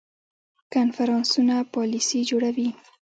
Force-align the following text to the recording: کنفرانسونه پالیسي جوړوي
کنفرانسونه 0.73 1.55
پالیسي 1.73 2.19
جوړوي 2.29 2.69